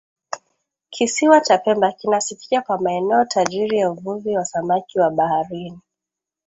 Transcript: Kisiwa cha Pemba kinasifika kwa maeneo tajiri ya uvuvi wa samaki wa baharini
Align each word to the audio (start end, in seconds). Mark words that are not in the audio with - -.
Kisiwa 0.89 1.41
cha 1.41 1.57
Pemba 1.57 1.91
kinasifika 1.91 2.61
kwa 2.61 2.77
maeneo 2.81 3.25
tajiri 3.25 3.77
ya 3.77 3.91
uvuvi 3.91 4.37
wa 4.37 4.45
samaki 4.45 4.99
wa 4.99 5.09
baharini 5.09 5.79